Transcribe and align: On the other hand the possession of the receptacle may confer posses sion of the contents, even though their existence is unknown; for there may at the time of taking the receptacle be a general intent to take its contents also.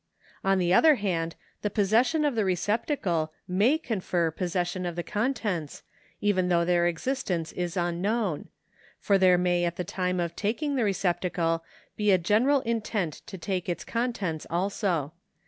On 0.43 0.57
the 0.57 0.73
other 0.73 0.95
hand 0.95 1.35
the 1.61 1.69
possession 1.69 2.25
of 2.25 2.33
the 2.33 2.43
receptacle 2.43 3.31
may 3.47 3.77
confer 3.77 4.31
posses 4.31 4.67
sion 4.69 4.87
of 4.87 4.95
the 4.95 5.03
contents, 5.03 5.83
even 6.19 6.47
though 6.49 6.65
their 6.65 6.87
existence 6.87 7.51
is 7.51 7.77
unknown; 7.77 8.47
for 8.99 9.19
there 9.19 9.37
may 9.37 9.63
at 9.63 9.75
the 9.75 9.83
time 9.83 10.19
of 10.19 10.35
taking 10.35 10.73
the 10.75 10.83
receptacle 10.83 11.63
be 11.97 12.09
a 12.11 12.17
general 12.17 12.61
intent 12.61 13.21
to 13.27 13.37
take 13.37 13.69
its 13.69 13.85
contents 13.85 14.47
also. 14.49 15.13